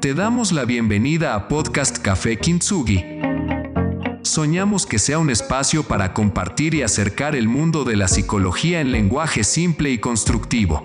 [0.00, 3.02] Te damos la bienvenida a Podcast Café Kintsugi.
[4.22, 8.92] Soñamos que sea un espacio para compartir y acercar el mundo de la psicología en
[8.92, 10.82] lenguaje simple y constructivo.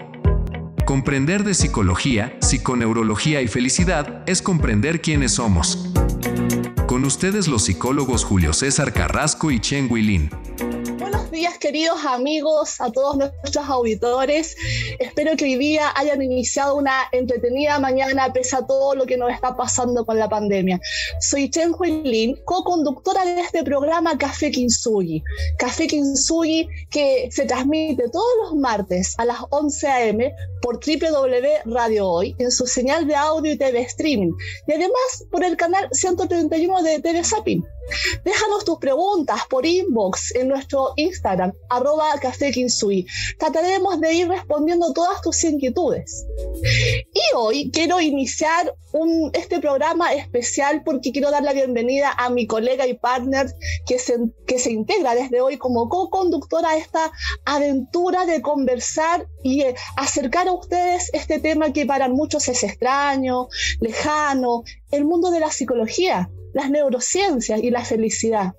[0.86, 5.92] Comprender de psicología, psiconeurología y felicidad es comprender quiénes somos.
[6.88, 9.90] Con ustedes los psicólogos Julio César Carrasco y Chen
[11.32, 14.56] Huilin días, queridos amigos, a todos nuestros auditores.
[15.00, 19.32] Espero que hoy día hayan iniciado una entretenida mañana pese a todo lo que nos
[19.32, 20.80] está pasando con la pandemia.
[21.20, 25.24] Soy Chen Huilin, co-conductora de este programa Café Kinsugi.
[25.58, 30.36] Café Kinsugi que se transmite todos los martes a las 11 a.m.
[30.62, 34.34] por www Radio Hoy en su señal de audio y TV streaming
[34.68, 37.66] y además por el canal 131 de TV Sapin.
[38.24, 42.52] Déjanos tus preguntas por inbox en nuestro Instagram, arroba Café
[43.38, 46.26] Trataremos de ir respondiendo todas tus inquietudes.
[47.14, 48.74] Y hoy quiero iniciar
[49.34, 53.54] este programa especial porque quiero dar la bienvenida a mi colega y partner
[53.86, 57.12] que se, que se integra desde hoy como co-conductora a esta
[57.46, 63.48] aventura de conversar y eh, acercar a ustedes este tema que para muchos es extraño,
[63.80, 68.54] lejano, el mundo de la psicología las neurociencias y la felicidad.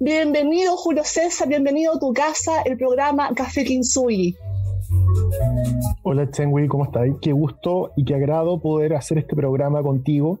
[0.00, 4.36] Bienvenido Julio César, bienvenido a tu casa, el programa Café Kinsugi.
[6.02, 7.06] Hola Chengui, ¿cómo estás?
[7.20, 10.38] Qué gusto y qué agrado poder hacer este programa contigo.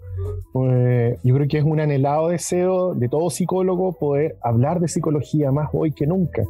[0.54, 5.52] Eh, yo creo que es un anhelado deseo de todo psicólogo poder hablar de psicología
[5.52, 6.42] más hoy que nunca.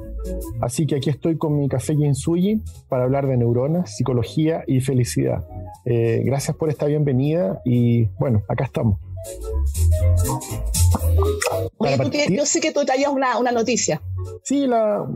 [0.60, 5.44] Así que aquí estoy con mi café Kinsugi para hablar de neuronas, psicología y felicidad.
[5.84, 8.98] Eh, gracias por esta bienvenida y bueno, acá estamos
[12.30, 14.02] yo sé que tú traías una, una noticia.
[14.42, 15.06] Sí, la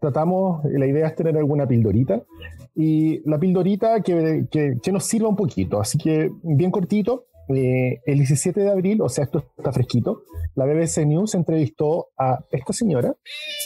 [0.00, 2.22] tratamos, la idea es tener alguna pildorita
[2.74, 7.26] y la pildorita que, que, nos sirva un poquito, así que bien cortito.
[7.48, 10.22] Eh, el 17 de abril, o sea, esto está fresquito,
[10.54, 13.14] la BBC News entrevistó a esta señora,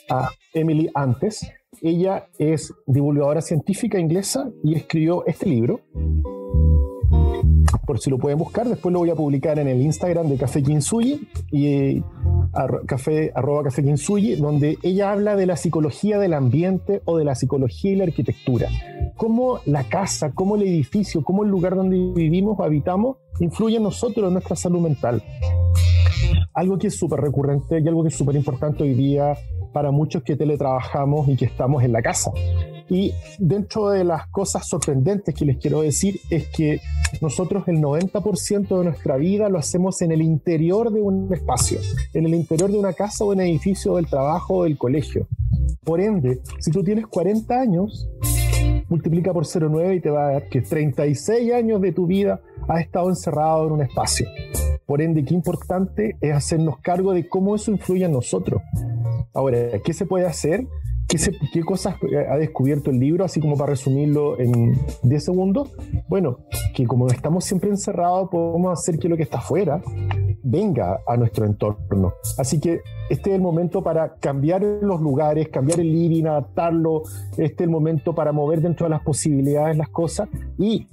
[0.09, 1.47] a Emily Antes.
[1.83, 5.83] Ella es divulgadora científica inglesa y escribió este libro
[7.87, 8.69] por si lo pueden buscar.
[8.69, 12.03] Después lo voy a publicar en el Instagram de Café Kinsuyi y
[12.87, 17.35] café, arroba Café Kinsuyi, donde ella habla de la psicología del ambiente o de la
[17.35, 18.69] psicología y la arquitectura.
[19.17, 23.85] Cómo la casa, cómo el edificio, cómo el lugar donde vivimos o habitamos influye en
[23.85, 25.23] nosotros, en nuestra salud mental.
[26.55, 29.35] Algo que es súper recurrente y algo que es súper importante hoy día
[29.73, 32.33] para muchos que teletrabajamos y que estamos en la casa.
[32.89, 36.81] Y dentro de las cosas sorprendentes que les quiero decir es que
[37.21, 41.81] nosotros el 90% de nuestra vida lo hacemos en el interior de un espacio,
[42.15, 45.27] en el interior de una casa o un edificio del trabajo o del colegio.
[45.85, 48.09] Por ende, si tú tienes 40 años,
[48.89, 52.81] multiplica por 0,9 y te va a dar que 36 años de tu vida has
[52.81, 54.29] estado encerrado en un espacio.
[54.87, 58.63] Por ende, qué importante es hacernos cargo de cómo eso influye en nosotros.
[59.35, 60.67] Ahora, ¿qué se puede hacer?
[61.53, 61.97] ¿Qué, cosas
[62.29, 65.73] ha descubierto el libro, así como para resumirlo en 10 segundos?
[66.09, 66.41] Bueno,
[66.75, 69.81] que como estamos siempre encerrados, podemos hacer que lo que está afuera
[70.43, 72.15] venga a nuestro entorno.
[72.39, 77.03] Así que este es el momento para cambiar los lugares, cambiar el living, adaptarlo.
[77.33, 80.29] Este es el momento para mover dentro de las posibilidades las cosas
[80.59, 80.87] y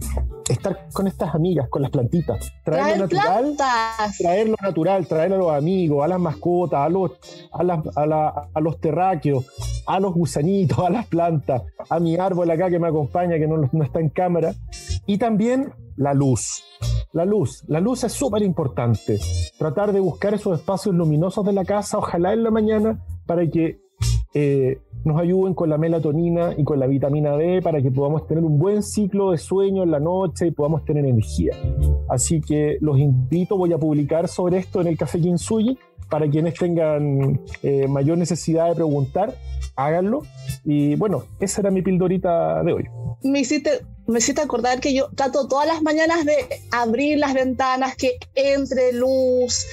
[0.50, 2.52] estar con estas amigas, con las plantitas.
[2.64, 3.56] Traer, lo natural,
[4.18, 7.12] traer lo natural, traer a los amigos, a las mascotas, a los,
[7.52, 9.46] a, a, los terráqueos,
[9.86, 13.70] a los gusanitos, a las plantas, a mi árbol acá que me acompaña, que no,
[13.72, 14.54] no está en cámara.
[15.06, 16.64] Y también la luz.
[17.12, 17.64] La luz.
[17.68, 19.20] La luz es súper importante.
[19.58, 23.83] Tratar de buscar esos espacios luminosos de la casa, ojalá en la mañana, para que
[24.34, 28.44] eh, nos ayuden con la melatonina y con la vitamina D para que podamos tener
[28.44, 31.56] un buen ciclo de sueño en la noche y podamos tener energía.
[32.10, 35.78] Así que los invito, voy a publicar sobre esto en el Café Kinsuyi
[36.10, 39.36] para quienes tengan eh, mayor necesidad de preguntar,
[39.76, 40.22] háganlo.
[40.64, 42.84] Y bueno, esa era mi pildorita de hoy.
[43.24, 47.96] Me hiciste, me hiciste acordar que yo trato todas las mañanas de abrir las ventanas,
[47.96, 49.66] que entre luz.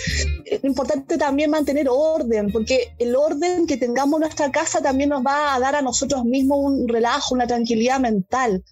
[0.45, 5.25] Es importante también mantener orden, porque el orden que tengamos en nuestra casa también nos
[5.25, 8.63] va a dar a nosotros mismos un relajo, una tranquilidad mental.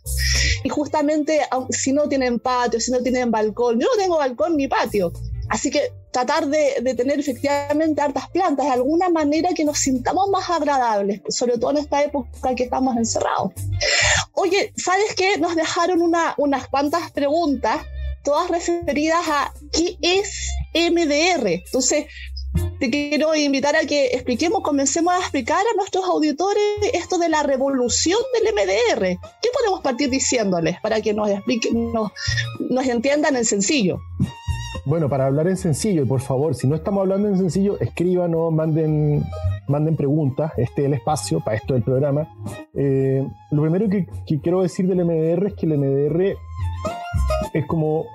[0.62, 1.41] Y justamente
[1.71, 5.12] si no tienen patio, si no tienen balcón, yo no tengo balcón ni patio.
[5.49, 10.49] Así que tratar de, tener efectivamente hartas plantas de alguna manera que nos sintamos más
[10.50, 13.52] agradables, sobre todo en esta época que estamos encerrados.
[14.32, 15.38] Oye, ¿sabes qué?
[15.38, 16.00] Nos dejaron
[16.37, 17.82] unas cuantas preguntas,
[18.25, 21.46] todas referidas a qué es MDR.
[21.64, 22.06] Entonces,
[22.81, 26.62] te quiero invitar a que expliquemos, comencemos a explicar a nuestros auditores
[26.93, 29.19] esto de la revolución del MDR.
[29.43, 32.12] ¿Qué podemos partir diciéndoles para que nos expliquen, nos,
[32.58, 34.00] nos entiendan en sencillo?
[34.88, 39.23] Bueno, para hablar en sencillo, por favor, si no estamos hablando en sencillo, escríbanos, manden,
[39.67, 42.26] manden preguntas, este es el espacio para esto del programa.
[42.73, 46.37] Eh, lo primero que, que, quiero decir del MDR es que el MDR
[47.52, 48.06] es como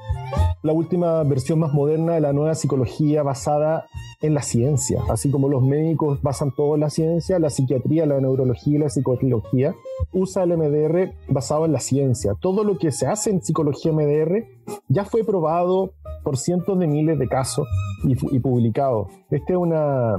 [0.63, 3.85] la última versión más moderna de la nueva psicología basada
[4.23, 5.01] en la ciencia.
[5.09, 8.89] Así como los médicos basan todo en la ciencia, la psiquiatría, la neurología y la
[8.89, 9.75] psicotrilogía
[10.11, 12.33] usa el MDR basado en la ciencia.
[12.41, 14.47] Todo lo que se hace en psicología MDR
[14.87, 15.91] ya fue probado
[16.23, 17.67] por cientos de miles de casos
[18.03, 19.07] y, y publicado.
[19.29, 20.15] Esta es una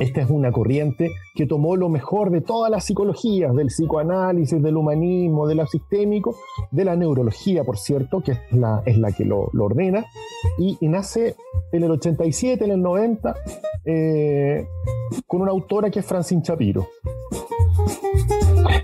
[0.00, 4.76] esta es una corriente que tomó lo mejor de todas las psicologías, del psicoanálisis, del
[4.76, 6.36] humanismo, de lo sistémico,
[6.70, 10.06] de la neurología, por cierto, que es la, es que lo, ordena,
[10.58, 11.36] y, y, nace
[11.70, 13.34] en el 87, en el 90,
[13.84, 14.66] eh,
[15.26, 16.88] con una autora que es Francine Chapiro.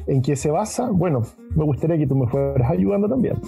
[0.06, 0.90] ¿En qué se basa?
[0.90, 1.22] Bueno,
[1.54, 3.40] me gustaría que tú me fueras ayudando también.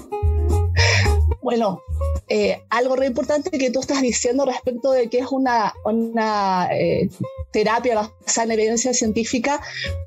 [1.42, 1.82] Bueno,
[2.28, 7.08] eh, algo re importante que tú estás diciendo respecto de que es una, una eh,
[7.52, 9.60] terapia basada en evidencia científica,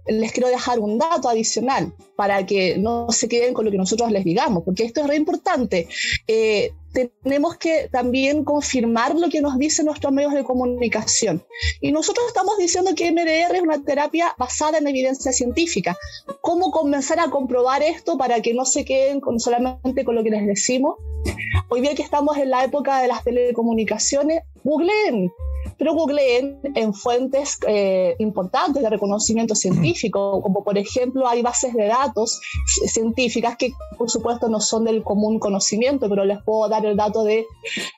[0.07, 4.11] les quiero dejar un dato adicional para que no se queden con lo que nosotros
[4.11, 5.87] les digamos, porque esto es re importante.
[6.27, 11.43] Eh, tenemos que también confirmar lo que nos dicen nuestros medios de comunicación.
[11.79, 15.97] Y nosotros estamos diciendo que MDR es una terapia basada en evidencia científica.
[16.41, 20.31] ¿Cómo comenzar a comprobar esto para que no se queden con, solamente con lo que
[20.31, 20.95] les decimos?
[21.69, 25.31] Hoy día que estamos en la época de las telecomunicaciones, googleen,
[25.77, 31.87] pero googleen en fuentes eh, importantes de reconocimiento científico, como por ejemplo hay bases de
[31.87, 32.39] datos
[32.87, 37.23] científicas que por supuesto no son del común conocimiento, pero les puedo dar el dato
[37.23, 37.45] de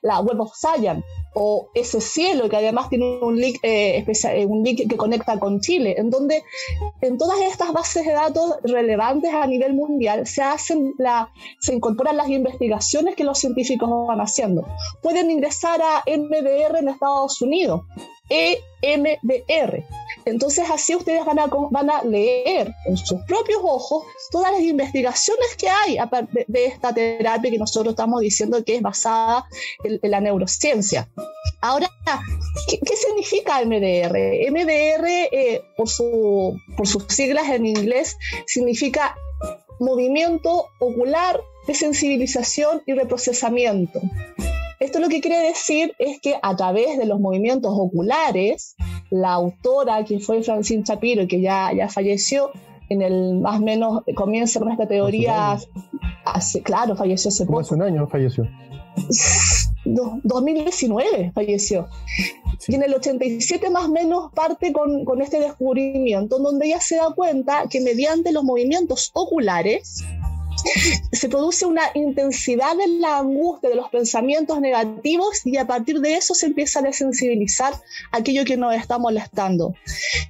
[0.02, 4.62] la Web of Science o ese cielo que además tiene un link, eh, eh, un
[4.62, 6.42] link que conecta con Chile, en donde
[7.00, 12.16] en todas estas bases de datos relevantes a nivel mundial se hacen la, se incorporan
[12.16, 14.66] las investigaciones que los científicos van haciendo.
[15.02, 17.82] Pueden ingresar a MDR en Estados Unidos,
[18.30, 19.84] EMDR.
[20.26, 25.56] Entonces así ustedes van a, van a leer en sus propios ojos todas las investigaciones
[25.56, 25.98] que hay
[26.46, 29.46] de esta terapia que nosotros estamos diciendo que es basada
[29.84, 31.08] en, en la neurociencia.
[31.60, 31.90] Ahora,
[32.68, 34.50] ¿qué, ¿qué, significa MDR?
[34.50, 38.16] MDR, eh, por, su, por sus siglas en inglés,
[38.46, 39.16] significa
[39.80, 44.00] movimiento ocular de sensibilización y reprocesamiento.
[44.80, 48.74] Esto lo que quiere decir es que a través de los movimientos oculares,
[49.10, 52.50] la autora, que fue Francine Chapiro, que ya, ya falleció,
[52.88, 55.58] en el más o menos comienza con esta teoría,
[56.24, 57.60] hace, claro, falleció hace poco.
[57.60, 58.48] Hace un año falleció.
[59.84, 61.88] 2019 falleció.
[62.58, 62.72] Sí.
[62.72, 66.96] Y en el 87 más o menos parte con, con este descubrimiento, donde ella se
[66.96, 70.02] da cuenta que mediante los movimientos oculares,
[71.12, 76.14] se produce una intensidad en la angustia de los pensamientos negativos y a partir de
[76.14, 77.74] eso se empieza a desensibilizar
[78.12, 79.74] aquello que nos está molestando.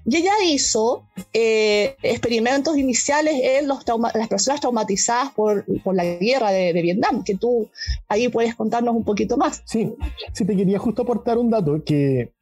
[0.04, 3.84] Y ella hizo eh, experimentos iniciales en los
[4.14, 7.68] las personas traumatizadas por, por la guerra de, de, Vietnam, que tú
[8.08, 9.62] ahí puedes contarnos un poquito más.
[9.64, 9.94] Sí,
[10.32, 12.32] sí, te quería justo aportar un dato que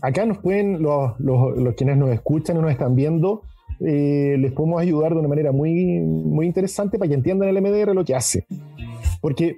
[0.00, 3.42] acá nos pueden, los, los, los quienes nos escuchan y nos están viendo,
[3.86, 7.94] eh, les podemos ayudar de una manera muy, muy interesante para que entiendan el MDR
[7.94, 8.46] lo que hace.
[9.20, 9.56] Porque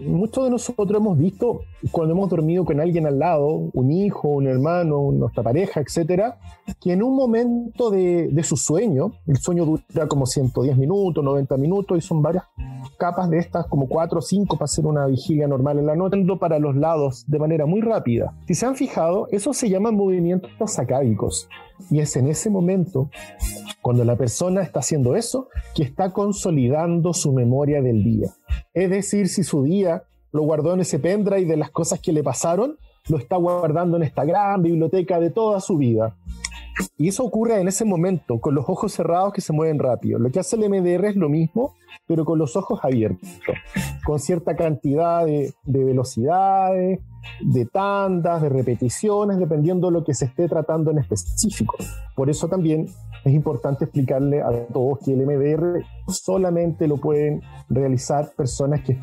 [0.00, 4.46] muchos de nosotros hemos visto cuando hemos dormido con alguien al lado, un hijo, un
[4.46, 6.38] hermano, nuestra pareja, etcétera,
[6.80, 11.56] que en un momento de, de, su sueño, el sueño dura como 110 minutos, 90
[11.56, 12.44] minutos, y son varias
[12.98, 16.18] capas de estas, como 4 o 5 para hacer una vigilia normal en la noche,
[16.38, 18.34] para los lados de manera muy rápida.
[18.46, 21.48] Si se han fijado, eso se llaman movimientos sacádicos.
[21.90, 23.10] Y es en ese momento,
[23.80, 28.28] cuando la persona está haciendo eso, que está consolidando su memoria del día.
[28.74, 32.22] Es decir, si su día lo guardó en ese pendrive de las cosas que le
[32.22, 32.76] pasaron,
[33.08, 36.16] lo está guardando en esta gran biblioteca de toda su vida.
[36.96, 40.18] Y eso ocurre en ese momento, con los ojos cerrados que se mueven rápido.
[40.18, 41.74] Lo que hace el MDR es lo mismo,
[42.06, 43.28] pero con los ojos abiertos,
[44.04, 47.00] con cierta cantidad de, de velocidades,
[47.40, 51.76] de tandas, de repeticiones, dependiendo de lo que se esté tratando en específico.
[52.14, 52.88] Por eso también
[53.24, 58.98] es importante explicarle a todos que el MDR solamente lo pueden realizar personas que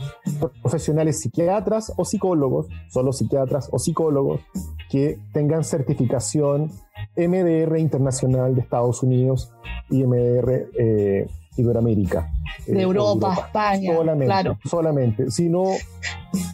[0.61, 4.41] profesionales psiquiatras o psicólogos, solo psiquiatras o psicólogos
[4.89, 6.71] que tengan certificación
[7.15, 9.53] MDR internacional de Estados Unidos
[9.89, 11.27] y MDR eh,
[11.59, 12.31] Iberoamérica.
[12.65, 13.93] De Europa, España.
[13.93, 14.59] Solamente, claro.
[14.65, 15.31] solamente.
[15.31, 15.63] Si no,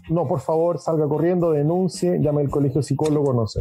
[0.10, 3.60] no, por favor, salga corriendo, denuncie, llame al colegio psicólogo, no sé.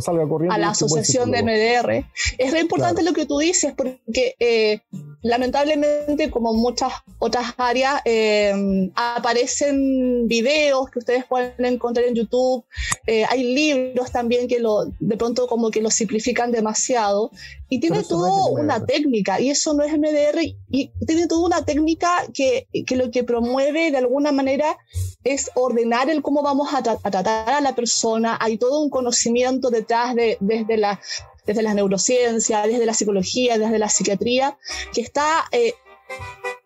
[0.00, 0.54] salga corriendo.
[0.54, 2.06] A la asociación de MDR.
[2.38, 4.80] Es re importante lo que tú dices porque eh,
[5.24, 12.62] lamentablemente, como muchas otras áreas, eh, aparecen videos que ustedes pueden encontrar en YouTube.
[13.06, 17.30] Eh, hay libros también que lo, de pronto como que lo simplifican demasiado.
[17.70, 22.10] Y tiene toda una técnica, y eso no es MDR, y tiene toda una técnica
[22.32, 24.76] que, que lo que promueve de alguna manera
[25.24, 28.36] es ordenar el cómo vamos a, a, tratar a la persona.
[28.40, 31.00] Hay todo un conocimiento detrás de, desde la
[31.46, 34.58] desde las neurociencias, desde la psicología, desde la psiquiatría,
[34.92, 35.74] que está eh,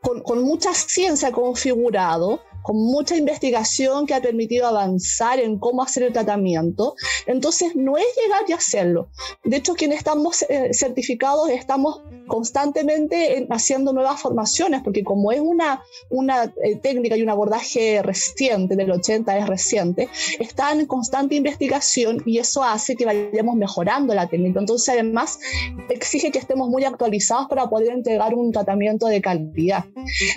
[0.00, 6.02] con, con, mucha ciencia configurado con mucha investigación que ha permitido avanzar en cómo hacer
[6.02, 6.96] el tratamiento.
[7.26, 9.08] Entonces, no es llegar y hacerlo.
[9.42, 15.82] De hecho, quienes estamos eh, certificados estamos constantemente haciendo nuevas formaciones, porque como es una,
[16.10, 22.22] una eh, técnica y un abordaje reciente, del 80 es reciente, están en constante investigación
[22.26, 24.60] y eso hace que vayamos mejorando la técnica.
[24.60, 25.38] Entonces, además,
[25.88, 29.86] exige que estemos muy actualizados para poder entregar un tratamiento de calidad.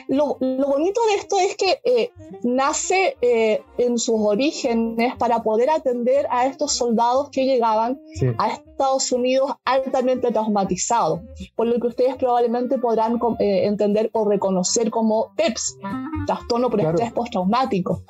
[0.07, 2.11] Lo, lo bonito de esto es que eh,
[2.43, 7.99] nace eh, en sus orígenes para poder atender a estos soldados que llegaban
[8.37, 11.21] a Estados Unidos altamente traumatizados,
[11.55, 15.77] por lo que ustedes probablemente podrán eh, entender o reconocer como TEPS,
[16.25, 18.03] trastorno por estrés postraumático.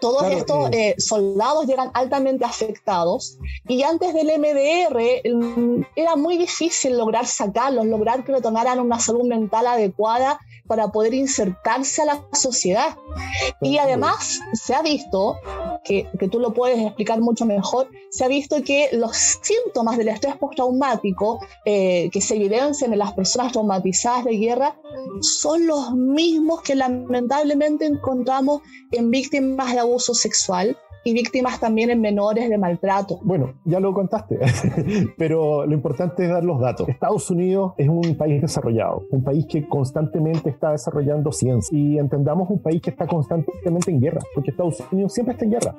[0.00, 7.26] Todos estos eh, soldados llegan altamente afectados y antes del MDR era muy difícil lograr
[7.26, 12.96] sacarlos, lograr que retomaran una salud mental adecuada para poder insertarse a la sociedad.
[13.60, 15.36] Y además se ha visto,
[15.84, 20.08] que, que, tú lo puedes explicar mucho mejor, se ha visto que los síntomas del
[20.08, 24.76] estrés postraumático eh, que se evidencian en las personas traumatizadas de guerra
[25.20, 32.00] son los mismos que lamentablemente encontramos en víctimas de abuso sexual y víctimas también en
[32.00, 33.20] menores de maltrato.
[33.22, 34.40] Bueno, ya lo contaste,
[35.16, 36.88] pero lo importante es dar los datos.
[36.88, 42.50] Estados Unidos es un país desarrollado, un país que constantemente está desarrollando ciencia y entendamos
[42.50, 45.76] un país que está constantemente en guerra, porque Estados Unidos siempre está en guerra.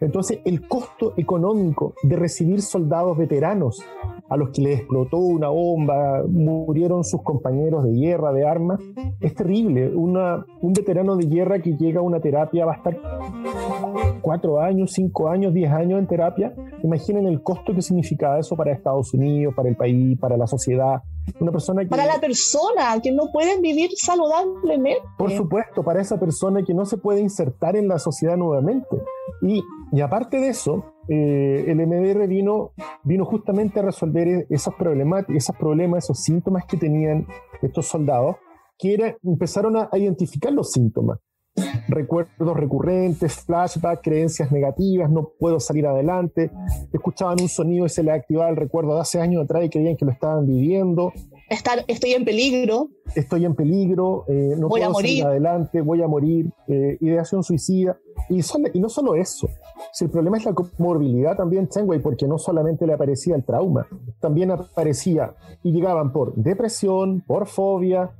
[0.00, 3.84] Entonces, el costo económico de recibir soldados veteranos
[4.30, 8.80] a los que les explotó una bomba, murieron sus compañeros de guerra, de armas,
[9.20, 9.90] es terrible.
[9.94, 12.96] Una, un veterano de guerra que llega a una terapia va a estar
[14.22, 16.54] cuatro años, cinco años, diez años en terapia.
[16.82, 21.02] Imaginen el costo que significa eso para Estados Unidos, para el país, para la sociedad.
[21.38, 25.02] Una persona que, para la persona que no puede vivir saludablemente.
[25.18, 28.96] Por supuesto, para esa persona que no se puede insertar en la sociedad nuevamente.
[29.42, 29.62] Y,
[29.92, 32.72] y aparte de eso, eh, el MDR vino,
[33.02, 37.26] vino justamente a resolver esos problemas, esos problemas, esos síntomas que tenían
[37.62, 38.36] estos soldados,
[38.78, 41.18] que era, empezaron a, identificar los síntomas.
[41.88, 46.50] Recuerdos recurrentes, flashbacks, creencias negativas, no puedo salir adelante.
[46.92, 49.96] Escuchaban un sonido y se les activaba el recuerdo de hace años atrás y creían
[49.96, 51.12] que lo estaban viviendo.
[51.48, 52.90] Estar, estoy en peligro.
[53.16, 57.98] Estoy en peligro, eh, no puedo salir adelante, voy a morir, eh, ideación suicida.
[58.28, 58.40] Y,
[58.72, 59.48] y no solo eso,
[59.92, 63.88] si el problema es la comorbilidad también, Chengwei, porque no solamente le aparecía el trauma,
[64.20, 68.12] también aparecía y llegaban por depresión, por fobia,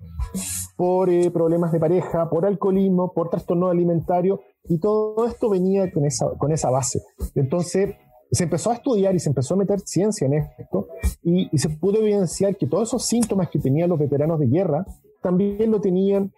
[0.80, 6.06] por eh, problemas de pareja, por alcoholismo, por trastorno alimentario, y todo esto venía con
[6.06, 7.02] esa, con esa base.
[7.34, 7.96] Entonces,
[8.30, 10.88] se empezó a estudiar y se empezó a meter ciencia en esto,
[11.22, 14.86] y, y se pudo evidenciar que todos esos síntomas que tenían los veteranos de guerra
[15.22, 16.32] también lo tenían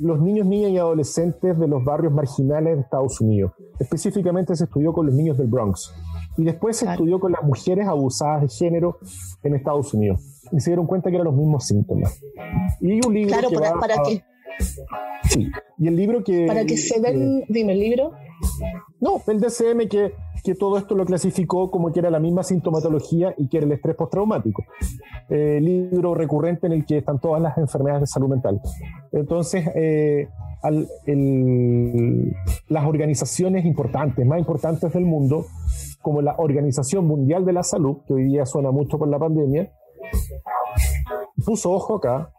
[0.00, 3.52] los niños, niñas y adolescentes de los barrios marginales de Estados Unidos.
[3.78, 5.94] Específicamente se estudió con los niños del Bronx.
[6.36, 8.98] Y después se estudió con las mujeres abusadas de género
[9.42, 10.20] en Estados Unidos.
[10.52, 12.20] Y se dieron cuenta que eran los mismos síntomas.
[12.80, 14.24] Y un libro claro, que para, para qué.
[15.24, 15.50] Sí.
[15.78, 16.46] Y el libro que...
[16.46, 17.44] Para que se den...
[17.48, 18.12] dime, ¿el libro?
[19.00, 20.12] No, el DCM que
[20.44, 23.72] que todo esto lo clasificó como que era la misma sintomatología y que era el
[23.72, 24.62] estrés postraumático.
[25.30, 28.60] Eh, libro recurrente en el que están todas las enfermedades de salud mental.
[29.10, 30.28] Entonces, eh,
[32.68, 35.46] las organizaciones importantes, más importantes del mundo,
[36.04, 39.72] como la Organización Mundial de la Salud, que hoy día suena mucho con la pandemia,
[41.44, 42.30] puso ojo acá,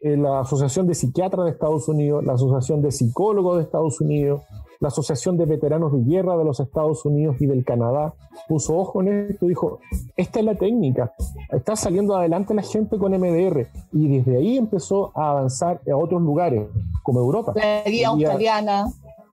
[0.00, 4.42] eh, la Asociación de Psiquiatras de Estados Unidos, la Asociación de Psicólogos de Estados Unidos,
[4.80, 8.12] la Asociación de Veteranos de Guerra de los Estados Unidos y del Canadá
[8.48, 9.78] puso ojo en esto y dijo,
[10.16, 11.14] esta es la técnica,
[11.50, 16.20] está saliendo adelante la gente con MDR y desde ahí empezó a avanzar a otros
[16.20, 16.68] lugares,
[17.04, 17.52] como Europa.
[17.54, 18.92] La guía australiana,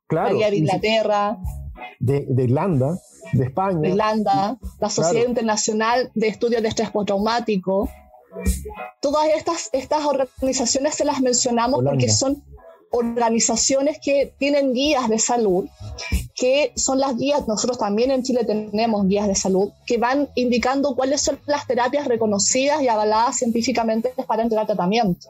[0.10, 1.40] la guía de Inglaterra.
[2.00, 2.98] De, Irlanda,
[3.34, 3.80] de España.
[3.80, 7.90] De Irlanda, la Sociedad Internacional de Estudios de Estrés Postraumático.
[9.00, 12.44] Todas estas, estas organizaciones se las mencionamos porque son
[12.92, 15.68] organizaciones que tienen guías de salud,
[16.44, 20.94] que son las guías, nosotros también en Chile tenemos guías de salud, que van indicando
[20.94, 25.30] cuáles son las terapias reconocidas y avaladas científicamente para entregar tratamiento.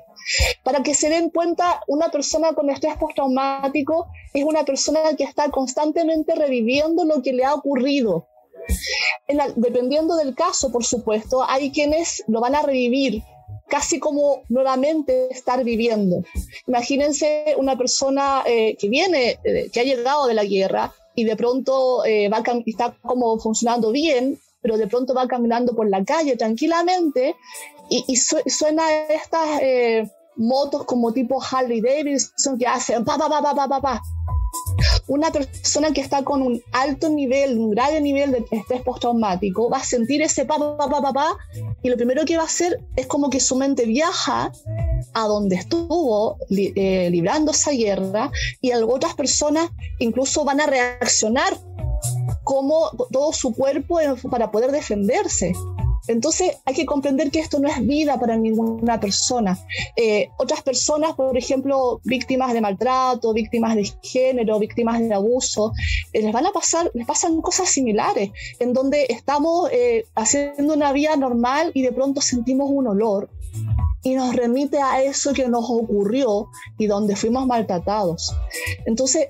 [0.64, 5.52] Para que se den cuenta, una persona con estrés postraumático es una persona que está
[5.52, 8.26] constantemente reviviendo lo que le ha ocurrido.
[9.56, 13.22] dependiendo del caso, por supuesto, hay quienes lo van a revivir
[13.68, 16.24] casi como nuevamente estar viviendo.
[16.68, 21.36] Imagínense una persona eh, que viene, eh, que ha llegado de la guerra y de
[21.36, 22.30] pronto eh,
[22.66, 27.36] está como funcionando bien, pero de pronto va caminando por la calle tranquilamente
[27.90, 29.62] y, suena estas
[30.36, 34.02] motos como tipo Harley Davidson que hacen pa pa pa pa pa pa pa
[35.08, 39.78] una persona que está con un alto nivel, un grave nivel de estrés postraumático, va
[39.78, 41.38] a sentir ese pa, pa, pa, pa, pa,
[41.82, 44.52] y lo primero que va a hacer es como que su mente viaja
[45.14, 51.58] a donde estuvo eh, librando esa guerra y otras personas incluso van a reaccionar
[52.44, 54.00] como todo su cuerpo
[54.30, 55.54] para poder defenderse.
[56.08, 59.58] Entonces hay que comprender que esto no es vida para ninguna persona.
[59.96, 65.72] Eh, otras personas, por ejemplo, víctimas de maltrato, víctimas de género, víctimas de abuso,
[66.12, 70.92] eh, les van a pasar, les pasan cosas similares, en donde estamos eh, haciendo una
[70.92, 73.30] vida normal y de pronto sentimos un olor
[74.04, 78.36] y nos remite a eso que nos ocurrió y donde fuimos maltratados.
[78.86, 79.28] Entonces,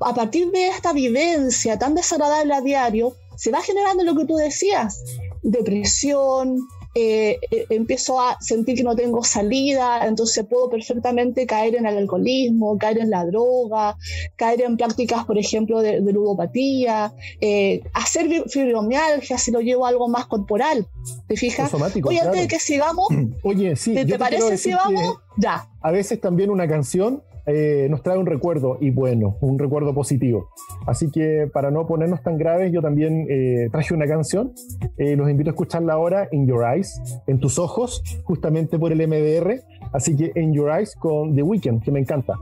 [0.00, 4.36] a partir de esta vivencia tan desagradable a diario, se va generando lo que tú
[4.36, 5.02] decías,
[5.50, 6.66] depresión,
[6.98, 11.98] eh, eh, empiezo a sentir que no tengo salida, entonces puedo perfectamente caer en el
[11.98, 13.96] alcoholismo, caer en la droga,
[14.34, 20.08] caer en prácticas, por ejemplo, de, ludopatía, eh, hacer fibromialgia si lo llevo a algo
[20.08, 20.88] más corporal.
[21.28, 21.72] ¿Te fijas?
[21.74, 23.06] Oye, antes de que sigamos,
[23.42, 25.18] Oye, sí, ¿te, parece si vamos?
[25.36, 25.68] Ya.
[25.82, 30.50] A veces también una canción eh, nos trae un recuerdo y bueno, un recuerdo positivo.
[30.86, 34.52] Así que para no ponernos tan graves, yo también eh, traje una canción.
[34.98, 39.06] Eh, los invito a escucharla ahora, In Your Eyes, en tus ojos, justamente por el
[39.06, 39.62] MDR.
[39.92, 42.34] Así que In Your Eyes con The Weeknd, que me encanta.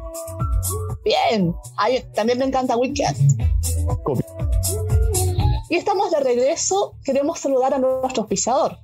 [1.05, 1.55] Bien,
[2.15, 3.17] también me encanta Weeknd.
[5.69, 6.95] Y estamos de regreso.
[7.05, 8.79] Queremos saludar a nuestro auspiciador,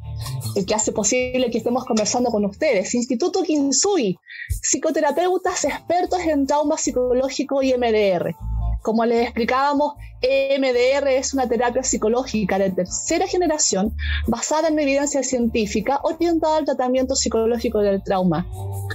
[0.56, 2.94] el que hace posible que estemos conversando con ustedes.
[2.94, 4.18] Instituto Kinsui,
[4.62, 8.34] psicoterapeutas expertos en trauma psicológico y MDR.
[8.82, 13.94] Como les explicábamos, MDR es una terapia psicológica de tercera generación
[14.26, 18.46] basada en evidencia científica orientada al tratamiento psicológico del trauma.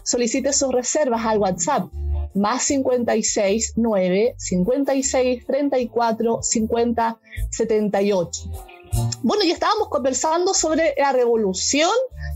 [0.03, 1.87] Solicite sus reservas al WhatsApp
[2.33, 8.74] más 56 9 56 34 50 78.
[9.23, 11.89] Bueno, ya estábamos conversando sobre la revolución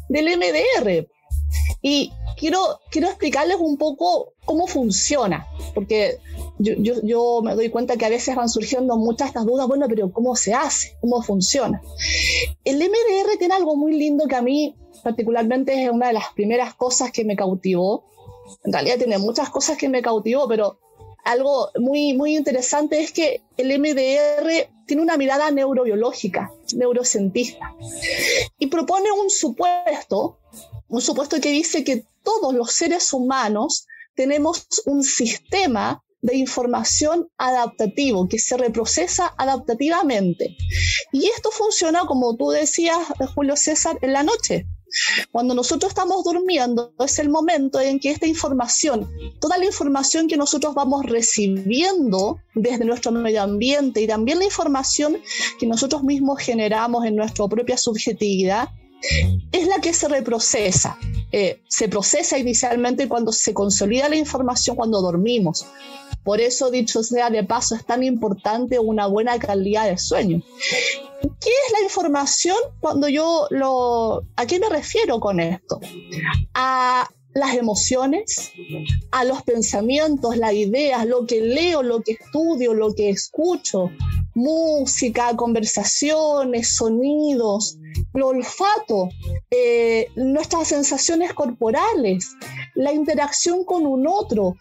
[0.10, 1.08] del MDR
[1.82, 6.18] y quiero, quiero explicarles un poco cómo funciona, porque
[6.58, 10.36] yo, me doy cuenta que a veces van surgiendo muchas estas dudas, bueno, pero ¿cómo
[10.36, 10.98] se hace?
[11.02, 11.82] ¿Cómo funciona?
[12.64, 16.74] El MDR tiene algo muy lindo que a mí particularmente es una de las primeras
[16.74, 18.06] cosas que me cautivó.
[18.64, 20.80] En realidad tiene muchas cosas que me cautivó, pero
[21.30, 27.76] algo muy, muy interesante es que el MDR tiene una mirada neurobiológica, neurocientista,
[28.58, 30.40] y propone un supuesto,
[30.88, 38.28] un supuesto que dice que todos los seres humanos tenemos un sistema de información adaptativo
[38.28, 40.58] que se reprocesa adaptativamente.
[41.12, 42.98] Y esto funciona, como tú decías,
[43.36, 44.66] Julio César, en la noche.
[45.32, 50.38] Cuando nosotros estamos durmiendo es el momento en que esta información, toda la información que
[50.38, 55.22] nosotros vamos recibiendo desde nuestro medio ambiente y también la información
[55.60, 58.70] que nosotros mismos generamos en nuestra propia subjetividad,
[59.52, 60.98] es la que se reprocesa.
[61.32, 65.66] Eh, se procesa inicialmente cuando se consolida la información cuando dormimos.
[66.24, 70.42] Por eso, dicho sea de paso, es tan importante una buena calidad de sueño.
[71.22, 74.24] ¿Qué es la información cuando yo lo...
[74.36, 75.80] ¿A qué me refiero con esto?
[76.54, 78.52] A las emociones,
[79.12, 83.90] a los pensamientos, las ideas, lo que leo, lo que estudio, lo que escucho,
[84.36, 87.78] música, conversaciones, sonidos,
[88.14, 89.10] el olfato,
[89.50, 92.36] eh, nuestras sensaciones corporales,
[92.76, 94.56] la interacción con un otro,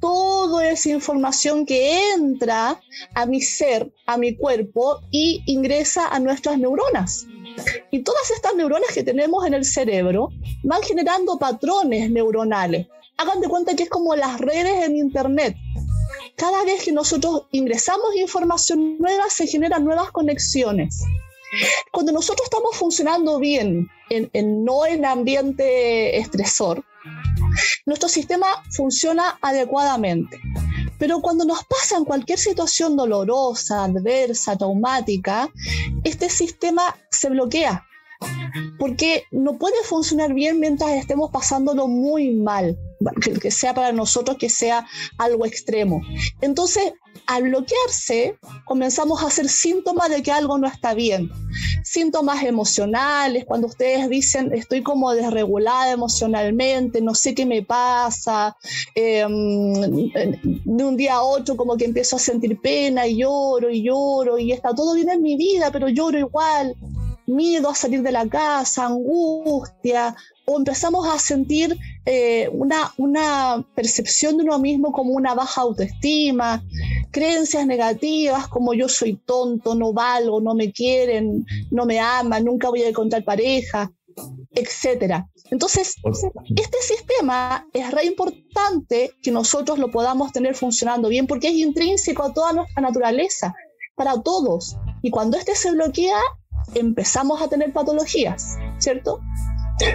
[0.00, 2.80] toda esa información que entra
[3.14, 7.26] a mi ser, a mi cuerpo y ingresa a nuestras neuronas.
[7.90, 10.30] Y todas estas neuronas que tenemos en el cerebro
[10.62, 12.88] van generando patrones neuronales.
[13.16, 15.56] Hagan de cuenta que es como las redes en Internet.
[16.36, 21.04] Cada vez que nosotros ingresamos información nueva, se generan nuevas conexiones.
[21.92, 26.84] Cuando nosotros estamos funcionando bien en, no en ambiente estresor,
[27.86, 30.40] nuestro sistema funciona adecuadamente.
[31.04, 35.50] Pero cuando nos pasa en cualquier situación dolorosa, adversa, traumática,
[36.02, 37.84] este sistema se bloquea
[38.78, 42.78] porque no puede funcionar bien mientras estemos pasándolo muy mal,
[43.20, 44.86] que, sea para nosotros que sea
[45.18, 46.00] algo extremo.
[46.40, 46.94] Entonces,
[47.26, 51.30] al bloquearse, comenzamos a hacer síntomas de que algo no está bien.
[51.82, 58.56] Síntomas emocionales, cuando ustedes dicen estoy como desregulada emocionalmente, no sé qué me pasa,
[58.94, 63.82] em, de un día a otro como que empiezo a sentir pena y lloro y
[63.82, 66.76] lloro y está todo bien en mi vida, pero lloro igual
[67.26, 74.36] miedo a salir de la casa, angustia, o empezamos a sentir eh, una, una percepción
[74.36, 76.62] de uno mismo como una baja autoestima,
[77.10, 82.68] creencias negativas como yo soy tonto, no valgo, no me quieren, no me aman, nunca
[82.68, 83.90] voy a encontrar pareja,
[84.52, 85.28] etcétera.
[85.50, 85.96] Entonces,
[86.56, 92.22] este sistema es re importante que nosotros lo podamos tener funcionando bien porque es intrínseco
[92.22, 93.54] a toda nuestra naturaleza,
[93.94, 94.76] para todos.
[95.02, 96.18] Y cuando este se bloquea,
[96.74, 99.20] empezamos a tener patologías, ¿cierto?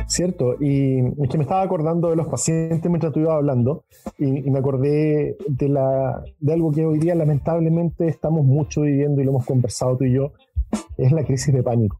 [0.08, 3.86] Cierto, y es que me estaba acordando de los pacientes mientras tú ibas hablando
[4.18, 9.24] y, me acordé de, la, de algo que hoy día lamentablemente estamos mucho viviendo y
[9.24, 10.34] lo hemos conversado tú y yo,
[10.98, 12.00] es la crisis de pánico.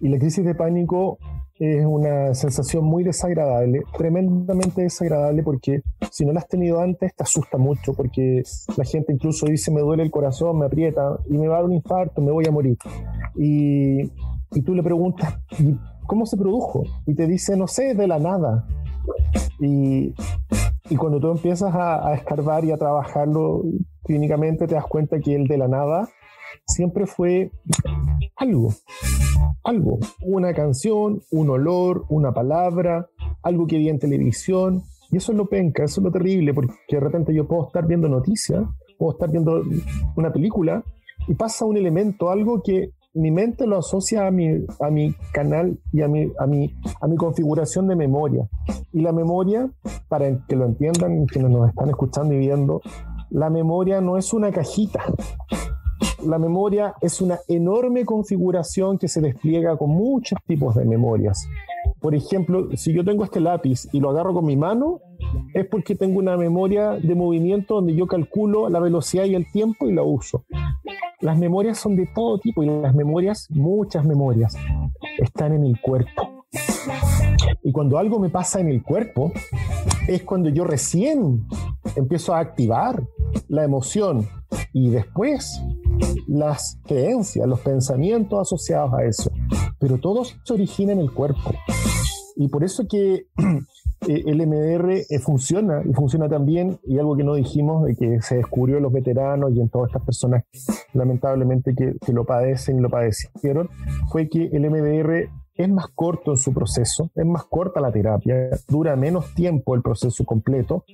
[0.00, 1.18] Y la crisis de pánico
[1.58, 7.22] es una sensación muy desagradable, tremendamente desagradable porque si no la has tenido antes te
[7.22, 8.42] asusta mucho porque
[8.76, 11.64] la gente incluso dice me duele el corazón, me aprieta y me va a dar
[11.64, 12.76] un infarto, me voy a morir.
[13.36, 14.02] Y,
[14.52, 15.40] y tú le preguntas,
[16.08, 16.82] ¿cómo se produjo?
[17.06, 18.66] Y te dice, no sé, de la nada.
[19.60, 20.14] Y,
[20.90, 23.62] y cuando tú empiezas a, escarbar y a trabajarlo
[24.04, 26.08] clínicamente te das cuenta que el de la nada
[26.66, 27.52] siempre fue
[28.36, 28.72] algo,
[29.64, 33.08] algo, una canción, un olor, una palabra,
[33.42, 34.82] algo que vi en televisión.
[35.10, 37.86] Y eso es lo penca, eso es lo terrible, porque de repente yo puedo estar
[37.86, 38.64] viendo noticias,
[38.98, 39.62] puedo estar viendo
[40.16, 40.82] una película
[41.26, 45.78] y pasa un elemento, algo que mi mente lo asocia a mi, a mi canal
[45.92, 48.48] y a mi, a, mi, a mi configuración de memoria.
[48.92, 49.70] Y la memoria,
[50.08, 52.80] para que lo entiendan quienes nos están escuchando y viendo,
[53.30, 55.02] la memoria no es una cajita,
[56.24, 61.48] la memoria es una enorme configuración que se despliega con muchos tipos de memorias.
[62.00, 65.00] Por ejemplo, si yo tengo este lápiz y lo agarro con mi mano,
[65.54, 69.88] es porque tengo una memoria de movimiento donde yo calculo la velocidad y el tiempo
[69.88, 70.44] y la uso.
[71.20, 74.54] Las memorias son de todo tipo y las memorias, muchas memorias,
[75.18, 76.44] están en el cuerpo.
[77.64, 79.32] Y cuando algo me pasa en el cuerpo,
[80.06, 81.44] es cuando yo recién
[81.96, 83.02] empiezo a activar
[83.48, 84.28] la emoción
[84.72, 85.60] y después
[86.28, 89.32] las creencias, los pensamientos asociados a eso.
[89.80, 91.52] Pero todo se origina en el cuerpo.
[92.36, 93.26] Y por eso que
[94.08, 98.36] el MDR eh, funciona y funciona también, y algo que no dijimos, de que se
[98.36, 100.44] descubrió en los veteranos y en todas estas personas
[100.92, 103.68] lamentablemente que, que lo padecen y lo padecieron,
[104.10, 108.50] fue que el MDR es más corto en su proceso, es más corta la terapia,
[108.68, 110.84] dura menos tiempo el proceso completo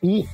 [0.00, 0.26] y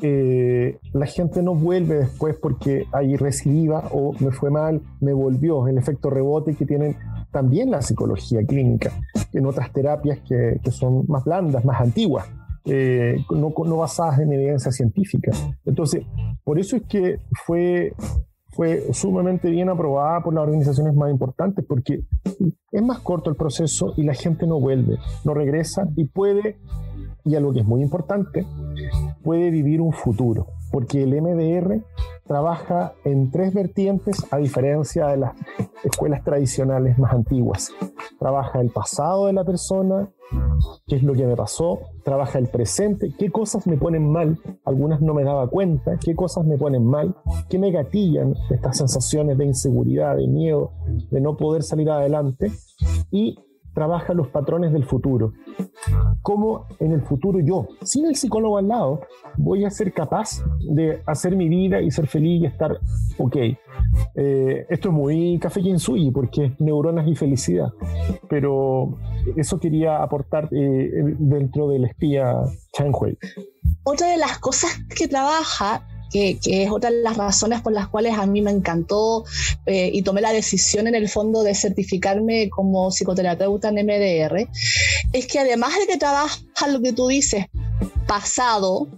[0.00, 5.66] eh, la gente no vuelve después porque hay recidiva o me fue mal, me volvió,
[5.68, 6.96] el efecto rebote que tienen
[7.30, 8.92] también la psicología clínica,
[9.32, 12.26] en otras terapias que, son más blandas, más antiguas.
[12.64, 15.32] Eh, no, no, basadas en evidencia científica.
[15.64, 16.04] Entonces,
[16.44, 17.94] por eso es que fue,
[18.50, 22.02] fue sumamente bien aprobada por las organizaciones más importantes, porque
[22.70, 26.58] es más corto el proceso y la gente no vuelve, no regresa y puede
[27.28, 28.46] y algo que es muy importante,
[29.22, 31.82] puede vivir un futuro, porque el MDR
[32.26, 35.32] trabaja en tres vertientes a diferencia de las
[35.82, 37.72] escuelas tradicionales más antiguas.
[38.18, 40.10] Trabaja el pasado de la persona,
[40.86, 45.00] qué es lo que me pasó, trabaja el presente, qué cosas me ponen mal, algunas
[45.00, 47.16] no me daba cuenta, qué cosas me ponen mal,
[47.48, 50.72] qué me gatillan estas sensaciones de inseguridad, de miedo,
[51.10, 52.52] de no poder salir adelante
[53.10, 53.38] y
[53.78, 55.34] trabaja los patrones del futuro.
[56.22, 59.02] Cómo en el futuro yo, sin el psicólogo al lado,
[59.36, 62.80] voy a ser capaz de hacer mi vida y ser feliz y estar
[63.18, 63.36] ok.
[64.16, 67.68] Eh, esto es muy café Kinsui porque es neuronas y felicidad,
[68.28, 68.98] pero
[69.36, 72.34] eso quería aportar eh, dentro del espía
[72.72, 73.16] Chang Hui.
[73.84, 78.14] Otra de las cosas que trabaja que, es otra de las razones por las cuales
[78.16, 79.24] a mí me encantó
[79.66, 84.48] eh, y tomé la decisión en el fondo de certificarme como psicoterapeuta en MDR,
[85.12, 87.46] es que además de que trabaja lo que tú dices,
[88.06, 88.88] pasado,